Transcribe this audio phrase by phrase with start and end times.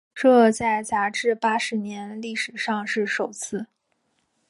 [0.15, 3.67] 这在杂志八十年历史上是首次。